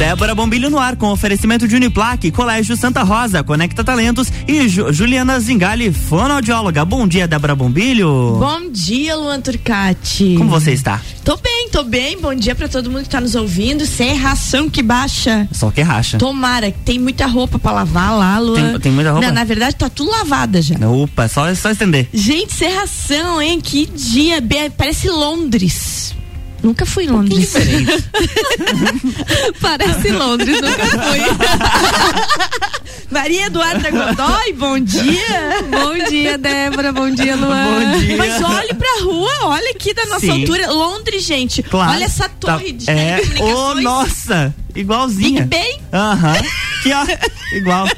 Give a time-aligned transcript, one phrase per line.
[0.00, 4.90] Débora Bombilho no ar com oferecimento de Uniplaque, Colégio Santa Rosa, Conecta Talentos e Ju,
[4.90, 6.86] Juliana Zingali, fonoaudióloga.
[6.86, 8.38] Bom dia, Débora Bombilho.
[8.40, 10.36] Bom dia, Luan Turcati.
[10.38, 11.02] Como você está?
[11.22, 12.18] Tô bem, tô bem.
[12.18, 13.84] Bom dia para todo mundo que tá nos ouvindo.
[13.84, 15.46] Sem ração que baixa.
[15.52, 16.16] Só que racha.
[16.16, 18.70] Tomara, tem muita roupa para lavar lá, Luan.
[18.70, 19.26] Tem, tem muita roupa?
[19.26, 20.76] Não, na verdade tá tudo lavada já.
[20.88, 22.08] Opa, só, só estender.
[22.10, 23.60] Gente, serração, hein?
[23.60, 24.42] Que dia.
[24.78, 26.14] Parece Londres.
[26.62, 27.52] Nunca fui em Londres.
[29.60, 31.20] Parece Londres, nunca fui.
[33.10, 35.62] Maria Eduarda Godoy, bom dia.
[35.70, 36.92] Bom dia, Débora.
[36.92, 37.92] Bom dia, Luan.
[37.92, 38.16] Bom dia.
[38.16, 40.42] Mas olhe pra rua, olha aqui da nossa Sim.
[40.42, 40.70] altura.
[40.70, 41.62] Londres, gente.
[41.62, 41.92] Claro.
[41.92, 43.82] Olha essa torre Tá- de É, ô, telecomunicações.
[43.84, 45.46] nossa, igualzinha.
[45.46, 46.32] Big Ben, Aham.
[46.34, 47.06] Aqui, ó,
[47.56, 47.88] igual.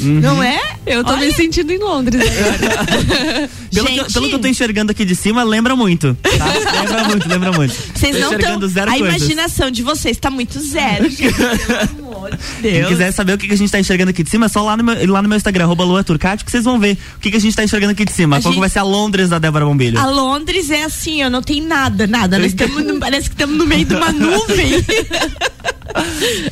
[0.00, 0.60] Não é?
[0.86, 1.34] Eu tô me Olha.
[1.34, 3.50] sentindo em Londres agora.
[3.72, 6.16] Pelo que, pelo que eu tô enxergando aqui de cima, lembra muito.
[6.20, 6.80] Tá?
[6.82, 7.72] lembra muito, lembra muito.
[7.94, 8.54] Vocês não estão.
[8.54, 8.98] A coisas.
[8.98, 11.32] imaginação de vocês tá muito zero, gente.
[12.26, 12.88] Amor de Quem Deus.
[12.88, 14.76] quiser saber o que, que a gente tá enxergando aqui de cima, é só lá
[14.76, 17.30] no meu, lá no meu Instagram, arroba Lua Turcati, que vocês vão ver o que,
[17.30, 18.36] que a gente tá enxergando aqui de cima.
[18.36, 19.98] A Qual gente- vai ser a Londres da Débora Bombilho?
[19.98, 22.38] A Londres é assim, ó, não tem nada, nada.
[22.38, 24.72] Nós estamos, no- parece que estamos no meio de uma nuvem.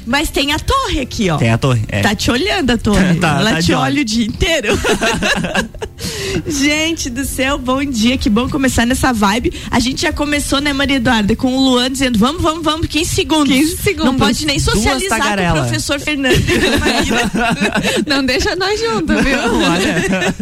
[0.07, 1.37] Mas tem a torre aqui, ó.
[1.37, 1.85] Tem a torre.
[1.89, 2.01] É.
[2.01, 2.99] Tá te olhando a torre.
[3.21, 4.69] Tá, Ela tá te olha o dia inteiro.
[6.47, 8.17] gente do céu, bom dia.
[8.19, 9.53] Que bom começar nessa vibe.
[9.71, 13.11] A gente já começou, né, Maria Eduarda, com o Luan dizendo: vamos, vamos, vamos, 15
[13.15, 13.49] segundos.
[13.55, 14.05] 15 segundos.
[14.13, 15.58] Não pode nem Duas socializar com tagarela.
[15.59, 16.35] O professor Fernando.
[16.35, 18.03] a.
[18.07, 19.39] Não deixa nós juntos, viu?
[19.39, 20.35] Olha.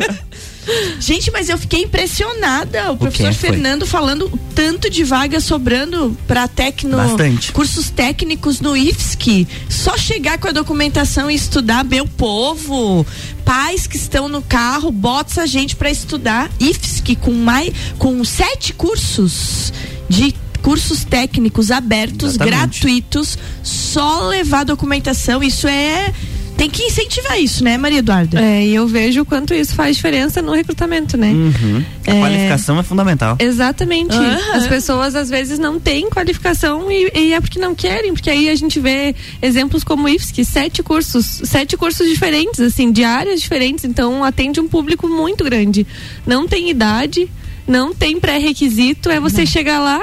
[0.98, 2.90] Gente, mas eu fiquei impressionada.
[2.92, 3.50] O professor que foi?
[3.50, 7.52] Fernando falando o tanto de vaga sobrando para tecno Bastante.
[7.52, 9.46] cursos técnicos no IFSC.
[9.68, 13.06] Só chegar com a documentação e estudar, meu povo.
[13.44, 18.72] Pais que estão no carro, bota essa gente para estudar IFSC com mais com sete
[18.72, 19.72] cursos
[20.08, 20.34] de
[20.66, 22.56] cursos técnicos abertos, Exatamente.
[22.58, 25.40] gratuitos, só levar documentação.
[25.40, 26.12] Isso é
[26.56, 28.40] tem que incentivar isso, né, Maria Eduarda?
[28.40, 31.28] É, e eu vejo o quanto isso faz diferença no recrutamento, né?
[31.30, 31.84] Uhum.
[32.04, 32.18] A É.
[32.20, 33.36] qualificação é fundamental.
[33.38, 34.16] Exatamente.
[34.16, 34.54] Aham.
[34.54, 38.48] As pessoas às vezes não têm qualificação e, e é porque não querem, porque aí
[38.48, 43.84] a gente vê exemplos como IFSC, sete cursos, sete cursos diferentes, assim, de áreas diferentes,
[43.84, 45.86] então atende um público muito grande.
[46.26, 47.30] Não tem idade,
[47.68, 50.00] não tem pré-requisito, é você chegar lá,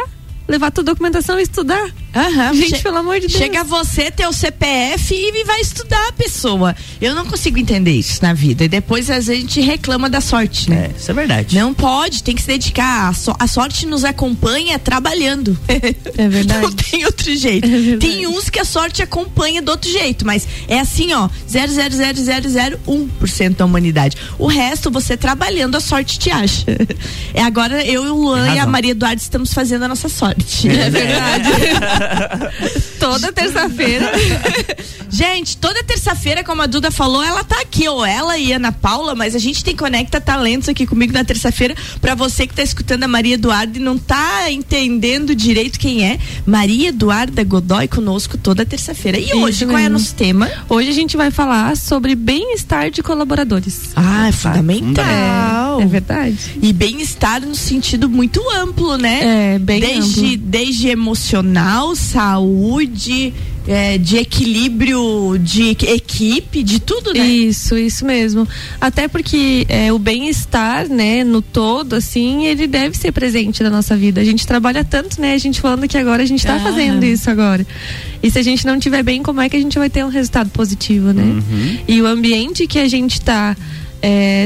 [0.47, 1.91] levar tua documentação e estudar.
[2.15, 3.39] Aham, Gente, che- pelo amor de Deus.
[3.39, 6.75] Chega você, teu CPF e vai estudar a pessoa.
[7.01, 8.65] Eu não consigo entender isso na vida.
[8.65, 10.91] E depois às vezes a gente reclama da sorte, né?
[10.93, 11.55] É, isso é verdade.
[11.57, 13.09] Não pode, tem que se dedicar.
[13.09, 15.57] A, so- a sorte nos acompanha trabalhando.
[16.15, 16.61] É verdade.
[16.61, 17.67] Não tem outro jeito.
[17.67, 23.55] É tem uns que a sorte acompanha do outro jeito, mas é assim, ó, 0,00001%
[23.55, 24.15] da humanidade.
[24.37, 26.65] O resto, você trabalhando, a sorte te acha.
[27.35, 28.67] É agora eu, o Luan e a.
[28.67, 30.69] Maria Eduarda estamos fazendo a nossa sorte.
[30.69, 31.49] É verdade.
[32.99, 34.11] Toda terça-feira.
[35.09, 39.13] Gente, toda terça-feira, como a Duda falou, ela tá aqui, ou ela e Ana Paula,
[39.13, 41.75] mas a gente tem Conecta Talentos aqui comigo na terça-feira.
[42.01, 46.17] Pra você que tá escutando a Maria Eduarda e não tá entendendo direito quem é,
[46.45, 49.19] Maria Eduarda Godoy conosco toda terça-feira.
[49.19, 50.49] E hoje, qual é o nosso tema?
[50.67, 53.91] Hoje a gente vai falar sobre bem-estar de colaboradores.
[53.95, 55.79] Ah, é fundamental.
[55.79, 56.57] É, é verdade.
[56.61, 59.55] E bem-estar no sentido muito amplo, né?
[59.55, 60.37] É, bem desde, amplo.
[60.37, 63.33] desde emocional, saúde,
[63.67, 67.25] é, de equilíbrio de equipe, de tudo, né?
[67.25, 68.47] Isso, isso mesmo.
[68.79, 73.95] Até porque é, o bem-estar, né, no todo, assim, ele deve ser presente na nossa
[73.95, 74.19] vida.
[74.21, 75.33] A gente trabalha tanto, né?
[75.33, 76.59] A gente falando que agora a gente está Ah.
[76.59, 77.65] fazendo isso agora.
[78.21, 80.09] E se a gente não tiver bem, como é que a gente vai ter um
[80.09, 81.23] resultado positivo, né?
[81.23, 81.77] Uhum.
[81.87, 83.55] E o ambiente que a gente está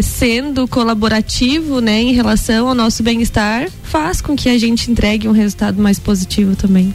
[0.04, 5.32] sendo colaborativo, né, em relação ao nosso bem-estar, faz com que a gente entregue um
[5.32, 6.94] resultado mais positivo também.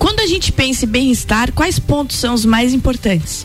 [0.00, 3.44] Quando a gente pensa em bem-estar, quais pontos são os mais importantes?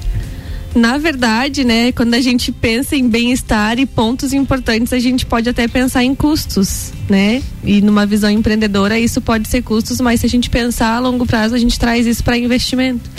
[0.75, 5.47] Na verdade, né, quando a gente pensa em bem-estar e pontos importantes, a gente pode
[5.49, 7.41] até pensar em custos, né?
[7.63, 11.25] E numa visão empreendedora, isso pode ser custos, mas se a gente pensar a longo
[11.25, 13.09] prazo, a gente traz isso para investimento.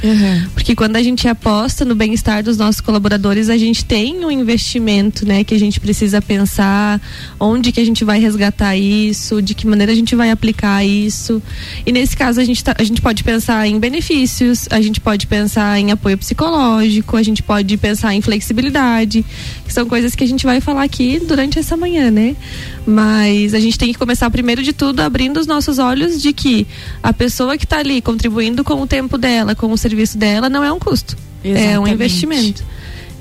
[0.53, 5.27] Porque quando a gente aposta no bem-estar dos nossos colaboradores, a gente tem um investimento,
[5.27, 7.01] né, que a gente precisa pensar
[7.41, 11.43] onde que a gente vai resgatar isso, de que maneira a gente vai aplicar isso.
[11.87, 15.27] E nesse caso a gente, tá- a gente pode pensar em benefícios, a gente pode
[15.27, 19.25] pensar em apoio psicológico, a gente pode pensar em flexibilidade,
[19.65, 22.35] que são coisas que a gente vai falar aqui durante essa manhã, né?
[22.87, 26.67] Mas a gente tem que começar primeiro de tudo abrindo os nossos olhos de que
[27.03, 30.65] a pessoa que está ali contribuindo com o tempo dela, com o serviço dela, não
[30.65, 31.17] é um custo.
[31.45, 31.93] É um Exatamente.
[31.93, 32.65] investimento.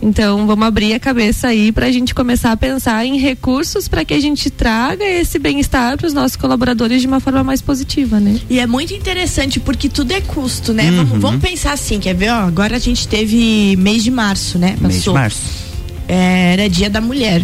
[0.06, 4.06] Então, vamos abrir a cabeça aí para a gente começar a pensar em recursos para
[4.06, 8.20] que a gente traga esse bem-estar para os nossos colaboradores de uma forma mais positiva,
[8.20, 8.40] né?
[8.48, 10.92] E é muito interessante porque tudo é custo, né?
[10.92, 10.98] Uhum.
[10.98, 12.30] Vamos, vamos pensar assim, quer ver?
[12.30, 14.78] Ó, agora a gente teve mês de março, né?
[14.80, 15.14] Mês de Passou.
[15.16, 15.42] março.
[16.08, 17.44] É, era dia da mulher.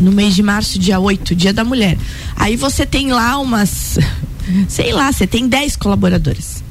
[0.00, 1.98] No mês de março, dia 8, dia da mulher.
[2.34, 3.98] Aí você tem lá umas.
[4.68, 6.61] Sei lá, você tem 10 colaboradoras.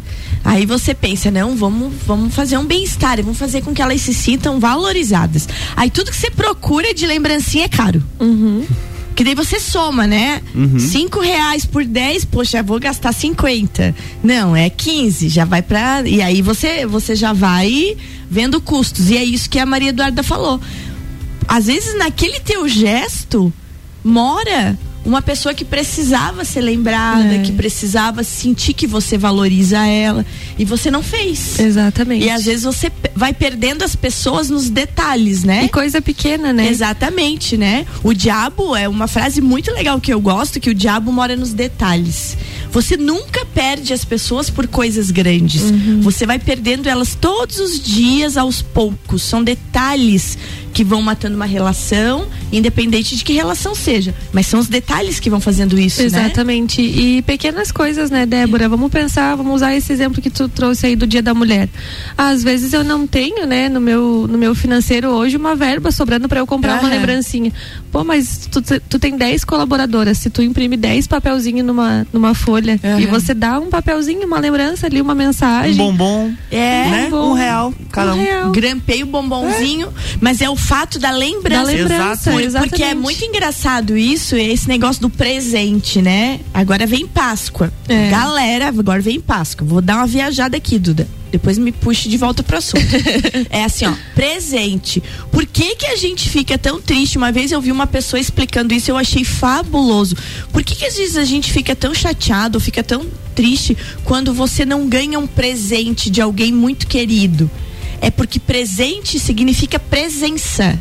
[0.44, 4.14] Aí você pensa, não, vamos, vamos fazer um bem-estar, vamos fazer com que elas se
[4.14, 5.48] sintam valorizadas.
[5.76, 8.04] Aí tudo que você procura de lembrancinha é caro.
[8.20, 8.66] Uhum.
[9.16, 10.42] Que daí você soma, né?
[10.56, 10.80] Uhum.
[10.80, 13.94] Cinco reais por 10, poxa, eu vou gastar 50.
[14.24, 16.02] Não, é 15, já vai pra.
[16.08, 17.96] E aí você, você já vai
[18.30, 19.10] vendo custos.
[19.10, 20.60] E é isso que a Maria Eduarda falou.
[21.48, 23.54] Às vezes naquele teu gesto
[24.04, 27.40] mora uma pessoa que precisava ser lembrada, É.
[27.40, 30.26] que precisava sentir que você valoriza ela.
[30.58, 31.60] E você não fez.
[31.60, 32.26] Exatamente.
[32.26, 35.66] E às vezes você vai perdendo as pessoas nos detalhes, né?
[35.66, 36.68] E coisa pequena, né?
[36.68, 37.86] Exatamente, né?
[38.04, 41.54] O diabo é uma frase muito legal que eu gosto, que o diabo mora nos
[41.54, 42.38] detalhes.
[42.72, 45.62] Você nunca perde as pessoas por coisas grandes.
[46.02, 49.22] Você vai perdendo elas todos os dias aos poucos.
[49.24, 50.38] São detalhes
[50.74, 54.16] que vão matando uma relação, independente de que relação seja.
[54.32, 56.06] Mas são os detalhes que vão fazendo isso, né?
[56.06, 56.82] Exatamente.
[56.82, 58.70] E pequenas coisas, né, Débora?
[58.70, 61.68] Vamos pensar, vamos usar esse exemplo que tu trouxe aí do Dia da Mulher.
[62.18, 66.30] Às vezes eu não tenho, né, no meu, no meu financeiro hoje uma verba sobrando
[66.30, 67.52] para eu comprar uma lembrancinha.
[67.92, 72.61] Pô, mas tu, tu tem 10 colaboradoras, se tu imprime 10 papelzinhos numa, numa folha
[72.84, 73.00] Aham.
[73.00, 75.76] e você dá um papelzinho, uma lembrança ali, uma Um mensagem.
[75.76, 76.90] bombom, É.
[76.90, 77.08] né?
[77.10, 77.32] bom.
[77.32, 78.22] Um real cada um.
[78.22, 78.52] real.
[78.52, 81.62] Grampei o bombonzinho, mas é o fato da lembrança.
[81.66, 82.32] Da lembrança, Exato.
[82.32, 82.70] Por- exatamente.
[82.72, 86.40] Porque é muito engraçado isso, esse negócio do presente, né?
[86.54, 87.72] Agora vem Páscoa.
[87.88, 88.10] É.
[88.10, 89.66] Galera, agora vem Páscoa.
[89.68, 91.08] Vou dar uma viajada aqui, Duda.
[91.32, 92.86] Depois me puxe de volta pro assunto.
[93.50, 95.02] é assim, ó, presente.
[95.32, 97.18] Por que que a gente fica tão triste?
[97.18, 100.16] Uma vez eu vi uma pessoa explicando isso, eu achei fabuloso.
[100.52, 104.66] Por que que às vezes a gente fica tão chateado, fica tão triste quando você
[104.66, 107.50] não ganha um presente de alguém muito querido?
[108.02, 110.78] É porque presente significa presença.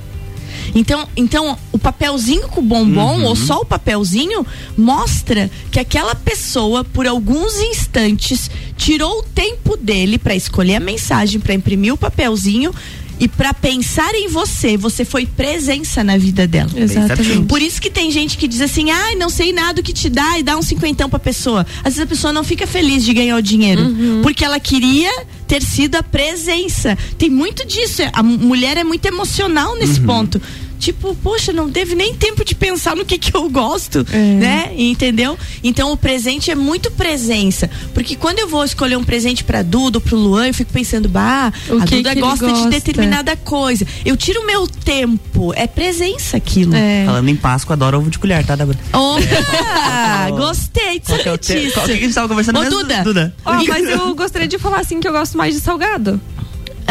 [0.74, 3.24] Então, então o papelzinho com o bombom Uhum.
[3.24, 4.46] ou só o papelzinho
[4.76, 11.40] mostra que aquela pessoa por alguns instantes tirou o tempo dele para escolher a mensagem,
[11.40, 12.72] para imprimir o papelzinho
[13.20, 14.76] e para pensar em você.
[14.78, 16.70] Você foi presença na vida dela.
[16.74, 17.46] Exatamente.
[17.46, 20.08] Por isso que tem gente que diz assim, ai, não sei nada o que te
[20.08, 21.66] dá e dá um cinquentão pra pessoa.
[21.84, 23.82] Às vezes a pessoa não fica feliz de ganhar o dinheiro,
[24.22, 25.10] porque ela queria
[25.46, 26.96] ter sido a presença.
[27.18, 28.02] Tem muito disso.
[28.12, 30.40] A mu- mulher é muito emocional nesse ponto.
[30.80, 34.16] Tipo, poxa, não teve nem tempo de pensar no que que eu gosto, É.
[34.16, 34.72] né?
[34.76, 35.38] Entendeu?
[35.62, 39.98] Então o presente é muito presença, porque quando eu vou escolher um presente pra Duda
[39.98, 42.52] ou pro Luan, eu fico pensando, bah, O a que Duda que ele gosta, de
[42.52, 42.70] gosta?
[42.70, 43.86] determinada coisa.
[44.04, 46.74] Eu tiro o meu tempo, é presença aquilo.
[46.74, 47.04] É.
[47.04, 48.78] Falando em Páscoa, adoro ovo de colher, tá, Débora?
[48.92, 50.30] Opa!
[50.36, 52.78] Gostei de Qual que é o te- qual que a gente tava conversando Ô, mesmo,
[52.80, 53.02] Duda.
[53.04, 53.34] Duda?
[53.44, 56.20] Ó, mas eu gostaria de falar assim que eu gosto mais de salgado.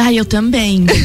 [0.01, 0.85] Ah, eu também.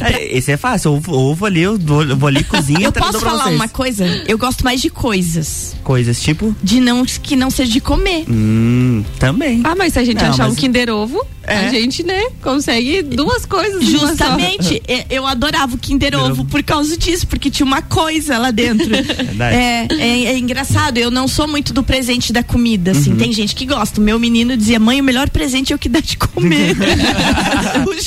[0.00, 3.18] É, Esse é fácil, ovo, ovo ali, eu vou, eu vou ali, cozinha eu posso
[3.20, 3.56] falar vocês.
[3.56, 4.04] uma coisa?
[4.28, 5.74] Eu gosto mais de coisas.
[5.82, 8.24] Coisas tipo, De não, que não seja de comer.
[8.28, 9.60] hum, também.
[9.64, 11.56] Ah, mas se a gente Não, achar mas- um Kinder Ovo, É.
[11.58, 13.84] a gente, né, consegue duas coisas.
[13.84, 18.50] Justamente, eu adorava o Kinder Kinder Ovo por causa disso, porque tinha uma coisa lá
[18.50, 18.86] dentro.
[19.38, 23.10] É, é, é engraçado, eu não sou muito do presente da comida, assim.
[23.10, 23.16] Uhum.
[23.16, 24.00] Tem gente que gosta.
[24.00, 26.74] Meu menino dizia, mãe, o melhor presente é o que dá de comer.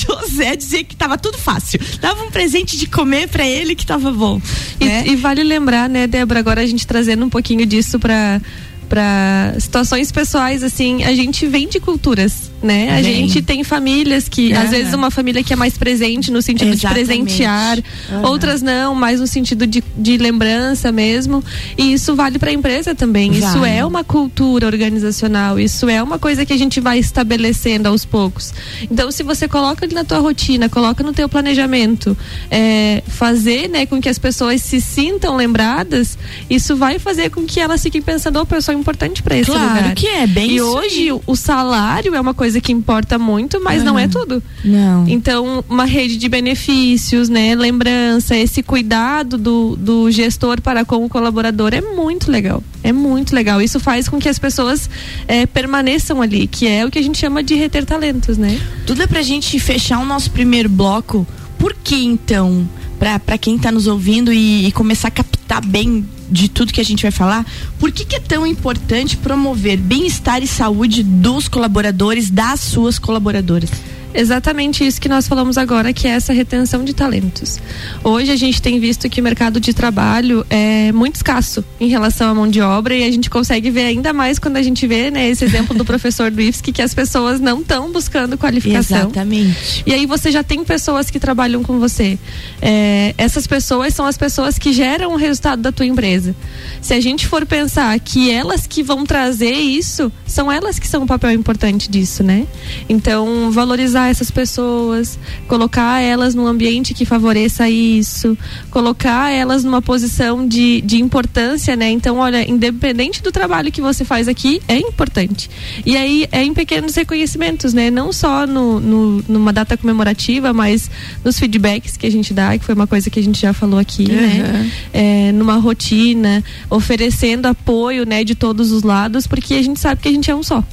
[0.01, 1.79] José dizia que tava tudo fácil.
[1.99, 4.41] Dava um presente de comer pra ele que tava bom.
[4.79, 5.03] E, né?
[5.07, 8.41] e vale lembrar, né, Débora, agora a gente trazendo um pouquinho disso pra
[8.87, 12.89] para situações pessoais assim a gente vem de culturas né?
[12.91, 13.03] A Vem.
[13.03, 17.01] gente tem famílias que às vezes uma família que é mais presente no sentido Exatamente.
[17.01, 17.79] de presentear
[18.11, 18.27] Aham.
[18.29, 21.43] outras não mais no sentido de, de lembrança mesmo.
[21.77, 23.31] E isso vale para a empresa também.
[23.31, 28.05] Isso é uma cultura organizacional isso é uma coisa que a gente vai estabelecendo aos
[28.05, 28.53] poucos.
[28.89, 32.17] Então se você coloca ali na tua rotina coloca no teu planejamento
[32.49, 36.17] é, fazer né com que as pessoas se sintam lembradas
[36.49, 39.67] isso vai fazer com que elas fiquem pensando opa eu sou importante para esse Claro
[39.75, 39.95] lugar.
[39.95, 43.97] que é, bem e hoje o salário é uma coisa que importa muito mas não
[43.97, 45.07] é tudo Não.
[45.07, 47.55] então, uma rede de benefícios, né?
[47.55, 52.63] Lembrança, esse cuidado do, do gestor para com o colaborador é muito legal.
[52.83, 53.61] É muito legal.
[53.61, 54.89] Isso faz com que as pessoas
[55.27, 58.59] eh, permaneçam ali, que é o que a gente chama de reter talentos, né?
[58.85, 61.27] Tudo é pra gente fechar o nosso primeiro bloco.
[61.57, 62.67] Por que então?
[62.99, 66.85] Pra quem tá nos ouvindo e, e começar a captar bem de tudo que a
[66.85, 67.45] gente vai falar,
[67.79, 73.69] por que, que é tão importante promover bem-estar e saúde dos colaboradores, das suas colaboradoras?
[74.13, 77.59] Exatamente isso que nós falamos agora, que é essa retenção de talentos.
[78.03, 82.29] Hoje a gente tem visto que o mercado de trabalho é muito escasso em relação
[82.29, 85.11] à mão de obra e a gente consegue ver ainda mais quando a gente vê
[85.11, 88.97] né, esse exemplo do professor do IFSC, que as pessoas não estão buscando qualificação.
[88.97, 89.83] Exatamente.
[89.85, 92.17] E aí você já tem pessoas que trabalham com você.
[92.61, 96.35] É, essas pessoas são as pessoas que geram o resultado da tua empresa.
[96.81, 101.03] Se a gente for pensar que elas que vão trazer isso, são elas que são
[101.03, 102.47] o papel importante disso, né?
[102.87, 108.37] Então, valorizar essas pessoas, colocar elas num ambiente que favoreça isso,
[108.71, 111.89] colocar elas numa posição de, de importância, né?
[111.89, 115.49] Então, olha, independente do trabalho que você faz aqui, é importante.
[115.85, 117.89] E aí é em pequenos reconhecimentos, né?
[117.89, 120.89] Não só no, no, numa data comemorativa, mas
[121.23, 123.79] nos feedbacks que a gente dá, que foi uma coisa que a gente já falou
[123.79, 124.15] aqui, uhum.
[124.15, 124.71] né?
[124.93, 130.07] É, numa rotina, oferecendo apoio, né, de todos os lados, porque a gente sabe que
[130.07, 130.63] a gente é um só.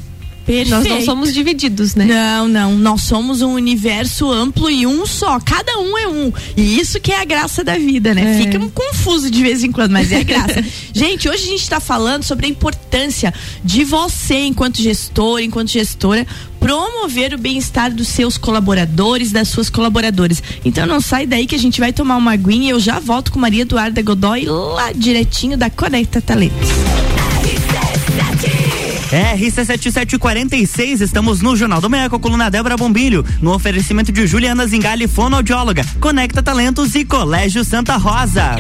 [0.46, 0.70] Perfeito.
[0.70, 2.04] Nós não somos divididos, né?
[2.04, 2.76] Não, não.
[2.76, 5.40] Nós somos um universo amplo e um só.
[5.40, 6.32] Cada um é um.
[6.56, 8.36] E isso que é a graça da vida, né?
[8.36, 8.44] É.
[8.44, 10.64] Fica um confuso de vez em quando, mas é a graça.
[10.94, 13.34] gente, hoje a gente está falando sobre a importância
[13.64, 16.24] de você, enquanto gestor, enquanto gestora,
[16.60, 20.40] promover o bem-estar dos seus colaboradores, das suas colaboradoras.
[20.64, 23.32] Então não sai daí que a gente vai tomar uma aguinha e eu já volto
[23.32, 26.68] com Maria Eduarda Godoy lá direitinho da Conecta Talentos.
[29.10, 34.66] RC7746, estamos no Jornal do Manhã com a coluna Débora Bombilho, no oferecimento de Juliana
[34.66, 38.56] Zingali, fonoaudióloga, Conecta Talentos e Colégio Santa Rosa.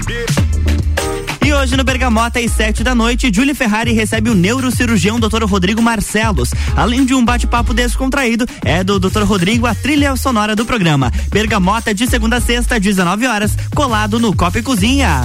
[1.44, 5.44] E hoje no Bergamota, às sete da noite, Julie Ferrari recebe o neurocirurgião Dr.
[5.44, 6.50] Rodrigo Marcelos.
[6.76, 9.22] Além de um bate-papo descontraído, é do Dr.
[9.22, 11.12] Rodrigo a trilha sonora do programa.
[11.30, 15.24] Bergamota de segunda a sexta, 19 horas, colado no Copa e Cozinha.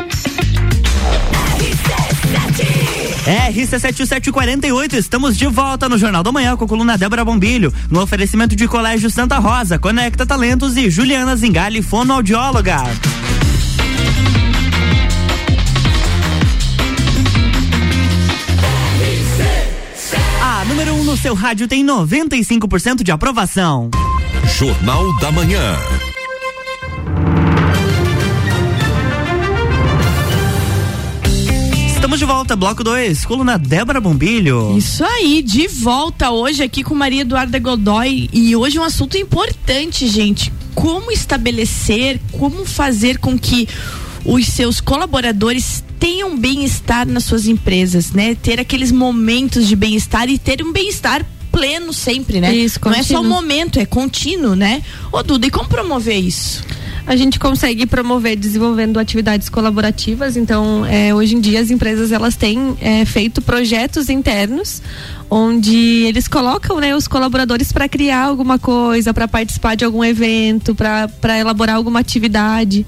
[3.31, 8.57] RC7748, estamos de volta no Jornal da Manhã com a coluna Débora Bombilho, no oferecimento
[8.57, 12.83] de Colégio Santa Rosa, Conecta Talentos e Juliana Zingali, fonoaudióloga.
[20.41, 23.89] A número 1 um no seu rádio tem 95% de aprovação.
[24.59, 25.77] Jornal da Manhã.
[32.21, 34.77] De volta, bloco 2, coluna Débora Bombilho.
[34.77, 40.05] Isso aí, de volta hoje aqui com Maria Eduarda Godoy e hoje um assunto importante,
[40.05, 40.53] gente.
[40.75, 43.67] Como estabelecer, como fazer com que
[44.23, 48.35] os seus colaboradores tenham bem-estar nas suas empresas, né?
[48.35, 52.53] Ter aqueles momentos de bem-estar e ter um bem-estar pleno sempre, né?
[52.55, 54.83] Isso, Não é só um momento, é contínuo, né?
[55.11, 56.63] Ô Duda, e como promover isso?
[57.11, 60.37] A gente consegue promover desenvolvendo atividades colaborativas.
[60.37, 64.81] Então, é, hoje em dia as empresas elas têm é, feito projetos internos
[65.29, 65.75] onde
[66.05, 71.37] eles colocam né, os colaboradores para criar alguma coisa, para participar de algum evento, para
[71.37, 72.85] elaborar alguma atividade.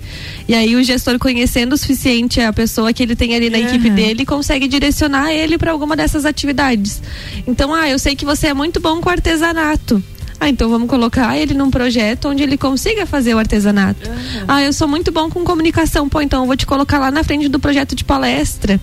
[0.48, 3.66] E aí o gestor conhecendo o suficiente a pessoa que ele tem ali na uhum.
[3.66, 7.02] equipe dele consegue direcionar ele para alguma dessas atividades.
[7.46, 10.02] Então, ah, eu sei que você é muito bom com artesanato
[10.44, 14.10] Ah, então vamos colocar ele num projeto onde ele consiga fazer o artesanato.
[14.10, 14.46] Uhum.
[14.46, 17.24] Ah, eu sou muito bom com comunicação, pô, então eu vou te colocar lá na
[17.24, 18.78] frente do projeto de palestra.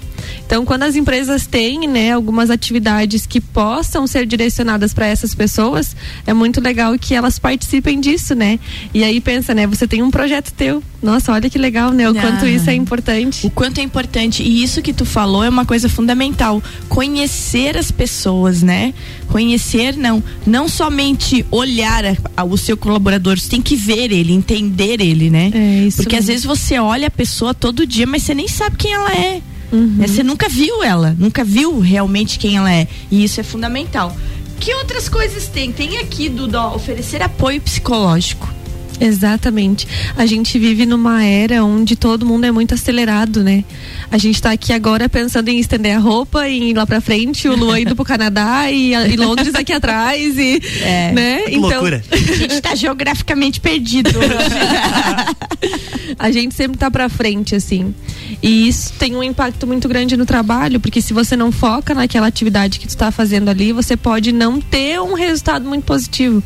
[0.44, 5.94] Então, quando as empresas têm, né, algumas atividades que possam ser direcionadas para essas pessoas,
[6.26, 8.58] é muito legal que elas participem disso, né?
[8.92, 10.82] E aí pensa, né, você tem um projeto teu.
[11.02, 12.08] Nossa, olha que legal, né?
[12.10, 13.46] O ah, quanto isso é importante.
[13.46, 14.42] O quanto é importante.
[14.42, 16.62] E isso que tu falou é uma coisa fundamental.
[16.88, 18.92] Conhecer as pessoas, né?
[19.28, 24.32] Conhecer não, não somente olhar a, a, o seu colaborador, você tem que ver ele,
[24.32, 25.50] entender ele, né?
[25.54, 26.24] É, isso Porque mesmo.
[26.24, 29.40] às vezes você olha a pessoa todo dia, mas você nem sabe quem ela é.
[29.72, 29.96] Uhum.
[29.98, 32.88] Você nunca viu ela, nunca viu realmente quem ela é.
[33.10, 34.16] E isso é fundamental.
[34.58, 35.72] Que outras coisas tem?
[35.72, 38.59] Tem aqui, Duda, oferecer apoio psicológico.
[39.00, 39.88] Exatamente.
[40.16, 43.64] A gente vive numa era onde todo mundo é muito acelerado, né?
[44.10, 47.48] A gente está aqui agora pensando em estender a roupa e ir lá pra frente,
[47.48, 51.42] o Luan indo pro Canadá e, e Londres aqui atrás e, é, né?
[51.42, 52.02] Que então, loucura.
[52.10, 54.10] A gente tá geograficamente perdido
[56.18, 57.94] a gente sempre tá pra frente, assim.
[58.42, 62.26] E isso tem um impacto muito grande no trabalho, porque se você não foca naquela
[62.26, 66.42] atividade que tu está fazendo ali, você pode não ter um resultado muito positivo.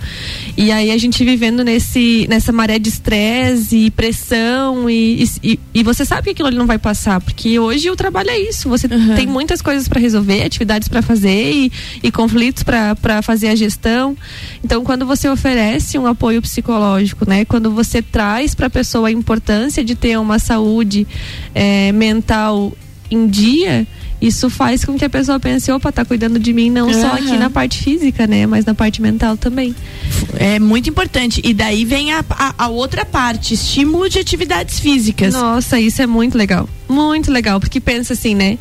[0.56, 5.82] E aí a gente vivendo nesse, nessa maré de estresse e pressão e, e, e,
[5.82, 8.68] você sabe que aquilo ali não vai passar, porque hoje o trabalho é isso.
[8.68, 9.14] Você uhum.
[9.14, 11.72] tem muitas coisas para resolver, atividades para fazer e,
[12.02, 14.16] e conflitos para fazer a gestão.
[14.62, 19.12] Então, quando você oferece um apoio psicológico, né, quando você traz para a pessoa a
[19.12, 21.06] importância de ter uma saúde
[21.54, 22.72] é, mental
[23.10, 23.86] em dia,
[24.26, 27.00] isso faz com que a pessoa pense, opa, tá cuidando de mim não uhum.
[27.00, 29.75] só aqui na parte física, né, mas na parte mental também.
[30.37, 31.40] É muito importante.
[31.45, 35.35] E daí vem a, a, a outra parte, estímulo de atividades físicas.
[35.35, 36.69] Nossa, isso é muito legal.
[36.88, 38.58] Muito legal, porque pensa assim, né?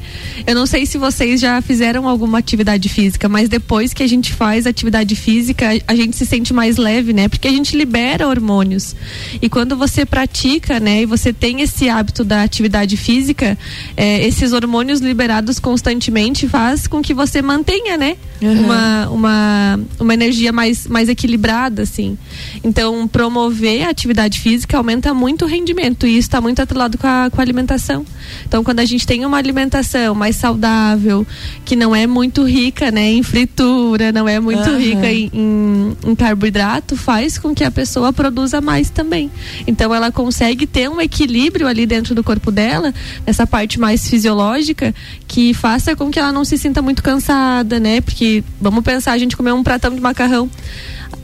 [0.48, 4.32] Eu não sei se vocês já fizeram alguma atividade física, mas depois que a gente
[4.32, 7.28] faz atividade física, a gente se sente mais leve, né?
[7.28, 8.96] Porque a gente libera hormônios.
[9.42, 13.58] E quando você pratica, né, e você tem esse hábito da atividade física,
[13.98, 18.16] é, esses hormônios liberados constantemente faz com que você mantenha, né?
[18.42, 18.64] Uhum.
[18.66, 22.18] Uma, uma, uma energia mais, mais equilibrada, assim.
[22.64, 26.06] Então, promover a atividade física aumenta muito o rendimento.
[26.06, 28.06] E isso está muito atrelado com a, com a alimentação.
[28.46, 31.26] Então, quando a gente tem uma alimentação mais saudável,
[31.66, 34.78] que não é muito rica né, em fritura, não é muito uhum.
[34.78, 39.32] rica em, em, em, carboidrato, faz com que a pessoa produza mais também.
[39.66, 42.94] Então, ela consegue ter um equilíbrio ali dentro do corpo dela,
[43.26, 44.94] nessa parte mais fisiológica,
[45.28, 48.02] que faça com que ela não se sinta muito cansada, né?
[48.02, 50.50] Porque, vamos pensar, a gente comer um pratão de macarrão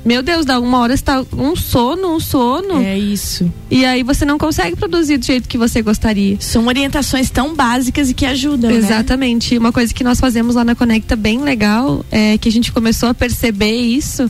[0.04, 2.82] meu Deus, dá uma hora está um sono, um sono.
[2.82, 3.52] É isso.
[3.69, 6.38] E aí você não consegue produzir do jeito que você gostaria.
[6.39, 8.71] São orientações tão básicas e que ajudam.
[8.71, 8.78] Né?
[8.78, 9.54] Exatamente.
[9.54, 9.60] Né?
[9.60, 13.10] Uma coisa que nós fazemos lá na Conecta bem legal é que a gente começou
[13.10, 14.30] a perceber isso.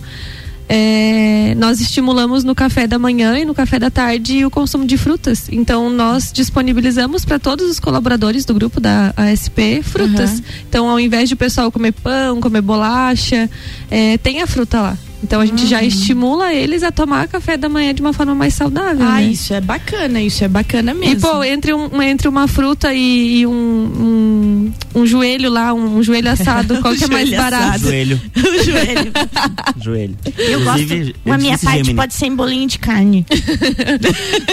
[0.72, 4.98] É, nós estimulamos no café da manhã e no café da tarde o consumo de
[4.98, 5.50] frutas.
[5.52, 10.34] Então nós disponibilizamos para todos os colaboradores do grupo da ASP frutas.
[10.34, 10.43] Uhum.
[10.69, 13.50] Então ao invés de o pessoal comer pão, comer bolacha,
[13.89, 14.98] é, tem a fruta lá.
[15.21, 15.67] Então a gente uhum.
[15.67, 19.05] já estimula eles a tomar café da manhã de uma forma mais saudável.
[19.05, 19.23] Ah, né?
[19.23, 21.17] isso é bacana, isso é bacana mesmo.
[21.17, 25.97] E pô, entre, um, entre uma fruta e, e um, um, um, joelho lá, um,
[25.97, 27.79] um joelho assado, qual que é mais barato?
[27.79, 28.21] Joelho.
[28.36, 29.12] o joelho.
[29.82, 30.17] joelho.
[30.38, 31.34] Eu Inclusive, gosto.
[31.34, 31.95] A minha parte Gemini.
[31.95, 33.25] pode ser em bolinho de carne.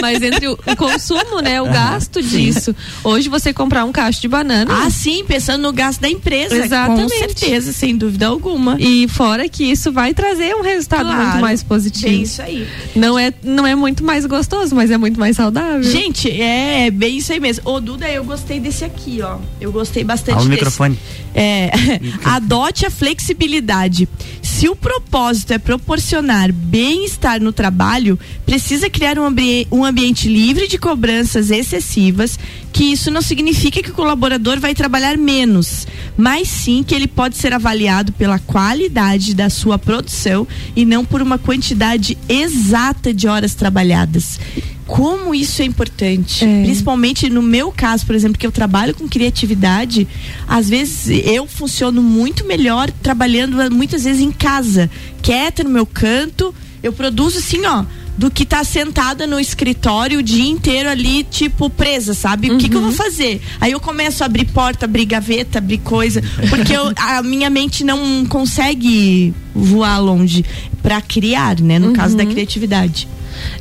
[0.01, 1.61] Mas entre o, o consumo, né?
[1.61, 1.71] O uhum.
[1.71, 2.75] gasto disso.
[3.03, 4.83] Hoje você comprar um cacho de banana.
[4.83, 6.55] Ah, sim, pensando no gasto da empresa.
[6.55, 7.03] Exatamente.
[7.03, 8.75] Com certeza, sem dúvida alguma.
[8.79, 12.11] E fora que isso vai trazer um resultado claro, muito mais positivo.
[12.11, 12.67] Bem isso aí.
[12.95, 15.83] Não é, não é muito mais gostoso, mas é muito mais saudável.
[15.83, 17.69] Gente, é, é bem isso aí mesmo.
[17.69, 19.37] Ô, Duda, eu gostei desse aqui, ó.
[19.59, 20.49] Eu gostei bastante desse.
[20.49, 20.97] microfone.
[21.33, 21.71] É,
[22.25, 24.07] adote a flexibilidade.
[24.41, 30.67] Se o propósito é proporcionar bem-estar no trabalho, precisa criar um, ambi um ambiente livre
[30.67, 32.39] de cobranças excessivas,
[32.73, 37.37] que isso não significa que o colaborador vai trabalhar menos, mas sim que ele pode
[37.37, 43.55] ser avaliado pela qualidade da sua produção e não por uma quantidade exata de horas
[43.55, 44.39] trabalhadas
[44.87, 46.45] como isso é importante.
[46.45, 46.63] É.
[46.63, 50.07] Principalmente no meu caso, por exemplo, que eu trabalho com criatividade,
[50.47, 54.89] às vezes eu funciono muito melhor trabalhando muitas vezes em casa,
[55.21, 57.83] quieta no meu canto, eu produzo assim, ó,
[58.17, 62.49] do que tá sentada no escritório o dia inteiro ali, tipo, presa, sabe?
[62.49, 62.55] Uhum.
[62.55, 62.95] O que, que eu vou uhum.
[62.95, 63.41] fazer?
[63.61, 67.83] Aí eu começo a abrir porta, abrir gaveta, abrir coisa, porque eu, a minha mente
[67.83, 70.43] não consegue voar longe
[70.81, 71.77] para criar, né?
[71.77, 71.93] No uhum.
[71.93, 73.07] caso da criatividade.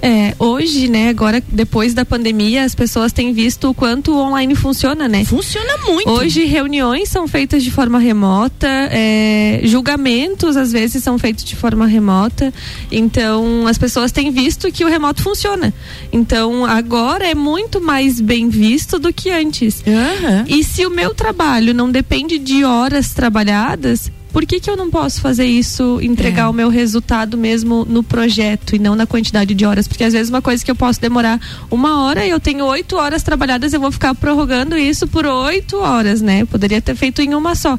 [0.03, 4.55] É, hoje, né, agora depois da pandemia, as pessoas têm visto o quanto o online
[4.55, 5.25] funciona, né?
[5.25, 6.09] Funciona muito.
[6.09, 11.87] Hoje reuniões são feitas de forma remota, é, julgamentos às vezes são feitos de forma
[11.87, 12.53] remota.
[12.91, 15.73] Então as pessoas têm visto que o remoto funciona.
[16.12, 19.83] Então agora é muito mais bem visto do que antes.
[19.87, 20.45] Aham.
[20.49, 24.90] E se o meu trabalho não depende de horas trabalhadas, por que, que eu não
[24.90, 26.49] posso fazer isso, entregar É.
[26.49, 29.88] o meu resultado mesmo no projeto e não na quantidade de horas?
[29.88, 32.96] Porque às vezes uma coisa que eu posso demorar uma hora e eu tenho oito
[32.96, 36.42] horas trabalhadas, eu vou ficar prorrogando isso por oito horas, né?
[36.42, 37.79] Eu poderia ter feito em uma só.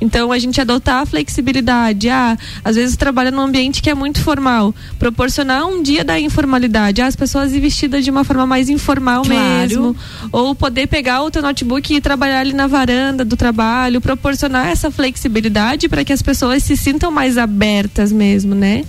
[0.00, 2.08] Então a gente adotar a flexibilidade.
[2.08, 4.74] Ah, às vezes trabalha num ambiente que é muito formal.
[4.98, 7.00] Proporcionar um dia da informalidade.
[7.00, 9.40] Ah, as pessoas ir vestidas de uma forma mais informal Claro.
[9.60, 9.96] mesmo.
[10.32, 14.90] Ou poder pegar o teu notebook e trabalhar ali na varanda do trabalho, proporcionar essa
[14.90, 18.84] flexibilidade para que as pessoas se sintam mais abertas mesmo, né?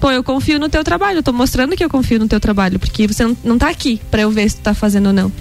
[0.00, 2.78] Pô, eu confio no teu trabalho, eu tô mostrando que eu confio no teu trabalho,
[2.78, 5.32] porque você não, não tá aqui para eu ver se tu tá fazendo ou não.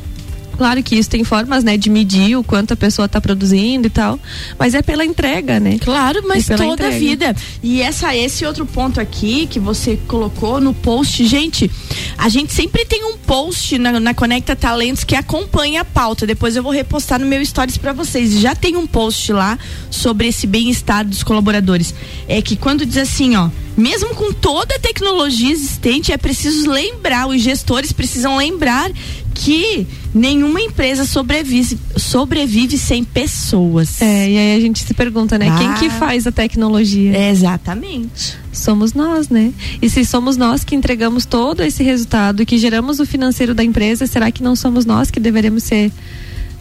[0.58, 3.89] Claro que isso tem formas, né, de medir o quanto a pessoa tá produzindo e
[3.89, 4.20] tal,
[4.58, 5.78] mas é pela entrega, né?
[5.80, 7.36] Claro, mas pela toda a vida.
[7.62, 11.70] E essa, esse outro ponto aqui que você colocou no post, gente,
[12.18, 16.26] a gente sempre tem um post na, na Conecta Talentos que acompanha a pauta.
[16.26, 18.39] Depois eu vou repostar no meu stories para vocês.
[18.39, 19.58] Já tem um post lá
[19.89, 21.94] sobre esse bem-estar dos colaboradores.
[22.28, 27.28] É que quando diz assim, ó, mesmo com toda a tecnologia existente, é preciso lembrar,
[27.28, 28.89] os gestores precisam lembrar
[29.36, 34.02] que nenhuma empresa sobrevive, sobrevive sem pessoas.
[34.02, 35.74] É, e aí a gente se pergunta, né, quem Ah.
[35.74, 37.30] que faz a tecnologia?
[37.30, 38.38] Exatamente.
[38.52, 39.52] Somos nós, né?
[39.82, 43.63] E se somos nós que entregamos todo esse resultado e que geramos o financeiro da
[43.63, 45.91] empresa, será que não somos nós que deveremos ser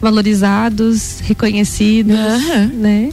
[0.00, 2.66] valorizados, reconhecidos, Aham.
[2.74, 3.10] né?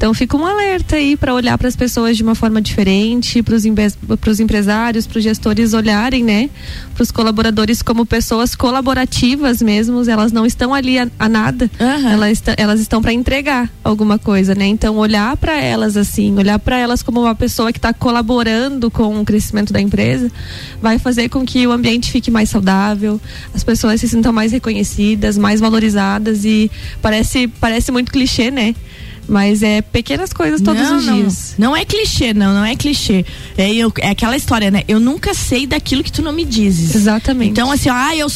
[0.00, 3.54] Então fica um alerta aí para olhar para as pessoas de uma forma diferente, para
[3.54, 6.48] os empresários, para os gestores olharem, né,
[6.94, 10.02] para os colaboradores como pessoas colaborativas mesmo.
[10.08, 11.70] Elas não estão ali a, a nada.
[11.78, 12.12] Aham.
[12.12, 14.64] Elas, elas estão para entregar alguma coisa, né?
[14.68, 19.20] Então olhar para elas assim, olhar para elas como uma pessoa que está colaborando com
[19.20, 20.32] o crescimento da empresa,
[20.80, 23.20] vai fazer com que o ambiente fique mais saudável,
[23.52, 26.70] as pessoas se sintam mais reconhecidas, mais valorizadas e
[27.02, 28.74] parece parece muito clichê, né?
[29.28, 31.14] Mas é pequenas coisas todos não, os não.
[31.14, 31.54] dias.
[31.58, 33.24] Não é clichê, não, não é clichê.
[33.56, 34.82] É, eu- é aquela história, né?
[34.88, 36.94] Eu nunca sei daquilo que tu não me dizes.
[36.94, 37.50] Exatamente.
[37.50, 38.28] Então, assim, ah, eu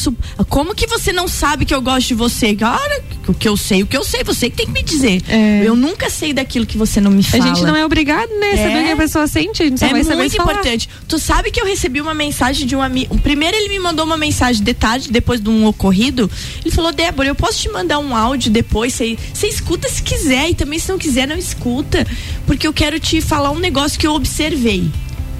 [0.47, 2.55] como que você não sabe que eu gosto de você?
[2.55, 5.21] Cara, o que eu sei, o que eu sei, você que tem que me dizer.
[5.27, 5.61] É.
[5.65, 7.43] Eu nunca sei daquilo que você não me A fala.
[7.43, 8.53] gente não é obrigado, né?
[8.53, 8.57] É.
[8.57, 10.51] Saber o que a pessoa sente, a gente só É vai saber muito falar.
[10.53, 10.89] importante.
[11.07, 13.17] Tu sabe que eu recebi uma mensagem de um amigo.
[13.19, 16.29] Primeiro ele me mandou uma mensagem de tarde, depois de um ocorrido.
[16.63, 18.93] Ele falou, Débora, eu posso te mandar um áudio depois?
[18.93, 22.05] Você você escuta se quiser e também se não quiser, não escuta.
[22.45, 24.89] Porque eu quero te falar um negócio que eu observei.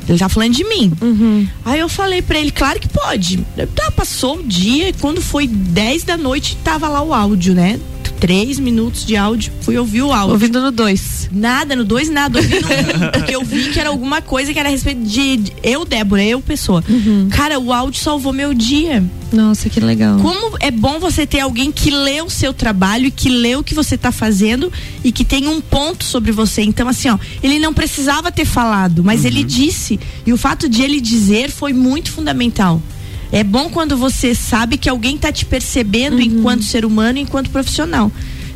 [0.07, 0.91] Ele tá falando de mim.
[1.01, 1.47] Uhum.
[1.63, 3.37] Aí eu falei pra ele, claro que pode.
[3.73, 7.79] Tá, passou o dia, quando foi 10 da noite, tava lá o áudio, né?
[8.19, 10.33] Três minutos de áudio, fui ouvir o áudio.
[10.33, 11.29] Ouvindo no dois.
[11.31, 12.39] Nada, no dois nada.
[12.39, 15.37] Ouvi no um, porque eu vi que era alguma coisa que era a respeito de,
[15.37, 16.83] de- eu, Débora, eu, pessoa.
[17.29, 19.03] Cara, o áudio salvou meu dia.
[19.33, 20.17] Nossa, que legal.
[20.19, 23.63] Como é bom você ter alguém que lê o seu trabalho e que lê o
[23.63, 24.71] que você tá fazendo
[25.03, 26.61] e que tem um ponto sobre você.
[26.61, 29.99] Então, assim, ó, ele não precisava ter falado, mas ele disse.
[30.25, 32.81] E o fato de ele dizer foi muito fundamental.
[33.35, 38.09] É bom quando você sabe que alguém tá te percebendo enquanto ser humano, enquanto profissional.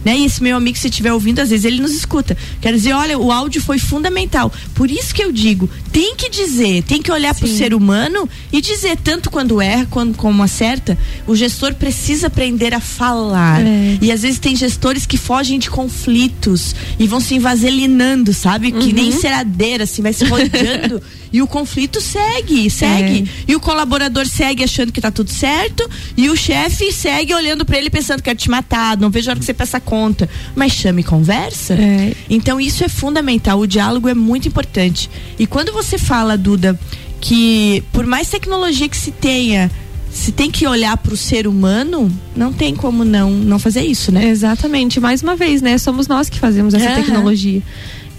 [0.05, 0.17] Né?
[0.19, 2.37] E esse meu amigo, se estiver ouvindo, às vezes ele nos escuta.
[2.61, 4.49] Quer dizer, olha, o áudio foi fundamental.
[4.73, 8.29] Por isso que eu digo, tem que dizer, tem que olhar para o ser humano
[8.53, 13.61] e dizer, tanto quando erra quando como acerta, o gestor precisa aprender a falar.
[13.61, 13.97] É.
[14.01, 18.71] E às vezes tem gestores que fogem de conflitos e vão se invaselinando, sabe?
[18.71, 21.01] Que nem ceradeira, assim, vai se rodeando.
[21.31, 23.29] e o conflito segue, segue.
[23.47, 25.87] E o colaborador segue achando que tá tudo certo.
[26.17, 29.31] E o chefe segue olhando para ele pensando que quer te matar, não vejo a
[29.31, 30.29] hora que você peça conta.
[30.55, 31.73] Mas chame e conversa.
[31.75, 32.13] É.
[32.29, 35.09] Então isso é fundamental, o diálogo é muito importante.
[35.37, 36.79] E quando você fala, Duda,
[37.21, 39.69] que por mais tecnologia que se tenha,
[40.11, 44.11] se tem que olhar para o ser humano, não tem como não não fazer isso,
[44.11, 44.27] né?
[44.27, 44.99] Exatamente.
[44.99, 45.77] Mais uma vez, né?
[45.77, 46.95] Somos nós que fazemos essa Aham.
[46.95, 47.61] tecnologia.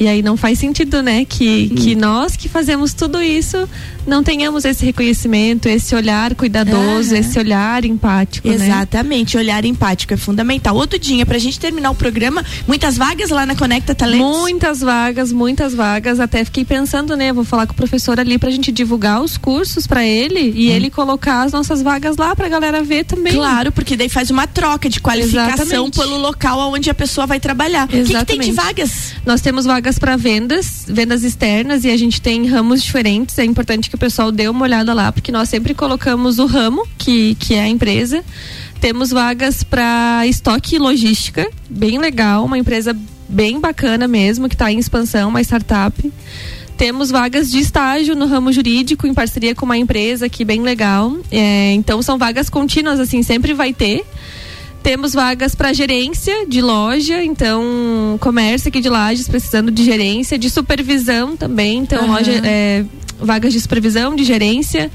[0.01, 1.27] E aí não faz sentido, né?
[1.27, 3.69] Que, que nós que fazemos tudo isso
[4.07, 7.21] não tenhamos esse reconhecimento, esse olhar cuidadoso, Aham.
[7.21, 8.55] esse olhar empático, né?
[8.55, 10.75] Exatamente, olhar empático é fundamental.
[10.75, 14.27] Outro dia, pra gente terminar o programa, muitas vagas lá na Conecta Talentos.
[14.27, 16.19] Muitas vagas, muitas vagas.
[16.19, 17.31] Até fiquei pensando, né?
[17.31, 20.89] Vou falar com o professor ali pra gente divulgar os cursos pra ele e ele
[20.89, 23.35] colocar as nossas vagas lá pra galera ver também.
[23.35, 25.99] Claro, porque daí faz uma troca de qualificação Exatamente.
[25.99, 27.85] pelo local onde a pessoa vai trabalhar.
[27.85, 28.53] O que que, tem de Exatamente.
[28.53, 29.15] vagas?
[29.27, 33.37] Nós temos vagas vagas para vendas, vendas externas, e a gente tem ramos diferentes.
[33.39, 36.87] É importante que o pessoal dê uma olhada lá, porque nós sempre colocamos o ramo,
[36.97, 38.23] que, que é a empresa.
[38.81, 42.97] Temos vagas para estoque e logística, bem legal, uma empresa
[43.29, 46.13] bem bacana mesmo, que está em expansão, uma startup.
[46.77, 51.17] Temos vagas de estágio no ramo jurídico, em parceria com uma empresa aqui bem legal.
[51.33, 54.05] É, então são vagas contínuas, assim, sempre vai ter.
[54.83, 60.49] Temos vagas para gerência de loja, então comércio aqui de lajes precisando de gerência, de
[60.49, 62.13] supervisão também, então uhum.
[62.13, 62.85] loja, é,
[63.21, 64.91] vagas de supervisão, de gerência.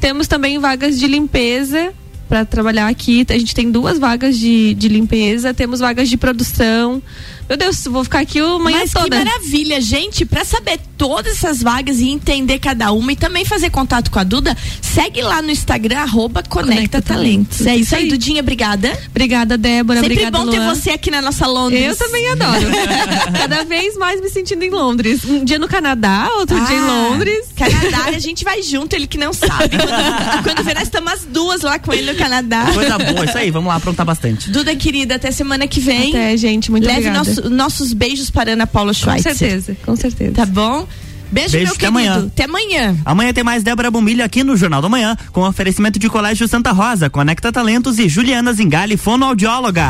[0.00, 1.92] Temos também vagas de limpeza
[2.28, 3.24] para trabalhar aqui.
[3.28, 7.02] A gente tem duas vagas de, de limpeza, temos vagas de produção.
[7.48, 9.08] Meu Deus, vou ficar aqui o manhã Mas toda.
[9.08, 13.70] que maravilha, gente, para saber todas essas vagas e entender cada uma e também fazer
[13.70, 17.66] contato com a Duda, segue lá no Instagram, arroba Conecta, Conecta Talentos.
[17.66, 18.98] É isso aí, Dudinha, obrigada.
[19.08, 20.00] Obrigada, Débora.
[20.00, 20.52] Sempre obrigada, bom Luan.
[20.52, 21.82] ter você aqui na nossa Londres.
[21.82, 22.66] Eu também adoro.
[23.38, 25.24] Cada vez mais me sentindo em Londres.
[25.24, 27.46] Um dia no Canadá, outro ah, dia em Londres.
[27.56, 29.70] Canadá, a gente vai junto, ele que não sabe.
[29.78, 32.66] Quando, quando vê, nós estamos as duas lá com ele no Canadá.
[32.74, 34.50] Coisa boa, isso aí, vamos lá aprontar bastante.
[34.50, 36.10] Duda, querida, até semana que vem.
[36.10, 37.18] Até, gente, muito Leve obrigada.
[37.18, 39.32] Nosso, nossos beijos para Ana Paula Schweitzer.
[39.32, 40.32] Com certeza, com certeza.
[40.32, 40.86] Tá bom?
[41.30, 41.86] Beijo, Beijo meu até querido.
[41.88, 42.26] amanhã.
[42.26, 42.96] Até amanhã.
[43.04, 46.72] Amanhã tem mais Débora Bombilho aqui no Jornal da Manhã, com oferecimento de Colégio Santa
[46.72, 49.88] Rosa, Conecta Talentos e Juliana Zingali, fonoaudióloga.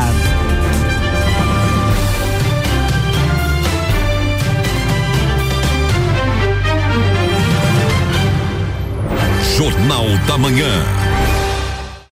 [9.57, 11.08] Jornal da Manhã.